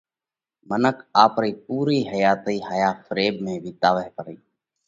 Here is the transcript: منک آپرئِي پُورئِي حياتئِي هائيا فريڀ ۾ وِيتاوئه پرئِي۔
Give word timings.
منک 0.69 0.97
آپرئِي 1.23 1.51
پُورئِي 1.65 1.99
حياتئِي 2.11 2.57
هائيا 2.67 2.91
فريڀ 3.05 3.33
۾ 3.45 3.51
وِيتاوئه 3.65 4.09
پرئِي۔ 4.15 4.37